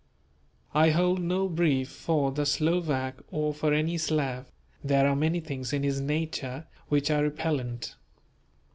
[0.73, 4.47] I hold no brief for the Slovak or for any Slav;
[4.83, 7.93] there are many things in his nature which are repellent.